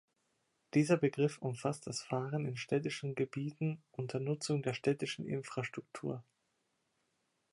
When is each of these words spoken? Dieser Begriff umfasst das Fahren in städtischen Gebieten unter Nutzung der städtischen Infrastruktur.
Dieser 0.73 0.97
Begriff 0.97 1.37
umfasst 1.37 1.85
das 1.85 2.01
Fahren 2.01 2.47
in 2.47 2.57
städtischen 2.57 3.13
Gebieten 3.13 3.83
unter 3.91 4.19
Nutzung 4.19 4.63
der 4.63 4.73
städtischen 4.73 5.27
Infrastruktur. 5.27 6.23